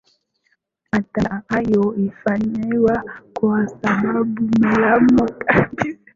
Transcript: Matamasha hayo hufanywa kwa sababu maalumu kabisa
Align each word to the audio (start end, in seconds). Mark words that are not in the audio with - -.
Matamasha 0.91 1.43
hayo 1.47 1.81
hufanywa 1.83 3.03
kwa 3.33 3.67
sababu 3.81 4.49
maalumu 4.59 5.31
kabisa 5.37 5.99